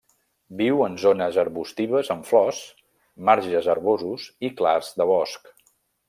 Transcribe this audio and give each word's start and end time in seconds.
Viu 0.59 0.79
en 0.85 0.93
zones 1.01 1.35
arbustives 1.41 2.09
amb 2.15 2.25
flors, 2.29 2.61
marges 3.29 3.69
herbosos 3.75 4.25
i 4.49 4.55
clars 4.63 4.89
de 5.03 5.07
bosc. 5.11 5.53